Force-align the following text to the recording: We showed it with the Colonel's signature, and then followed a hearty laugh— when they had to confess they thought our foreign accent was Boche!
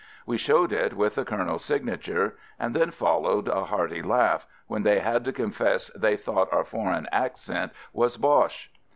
We 0.25 0.35
showed 0.37 0.73
it 0.73 0.95
with 0.95 1.13
the 1.13 1.23
Colonel's 1.23 1.63
signature, 1.63 2.35
and 2.59 2.75
then 2.75 2.89
followed 2.89 3.47
a 3.47 3.65
hearty 3.65 4.01
laugh— 4.01 4.47
when 4.65 4.81
they 4.81 4.97
had 4.99 5.23
to 5.25 5.31
confess 5.31 5.91
they 5.93 6.17
thought 6.17 6.51
our 6.51 6.63
foreign 6.63 7.07
accent 7.11 7.71
was 7.93 8.17
Boche! 8.17 8.71